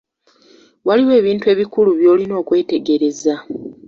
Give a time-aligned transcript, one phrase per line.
[0.87, 3.33] Waliwo ebintu ebikulu by'olina okwetegereza.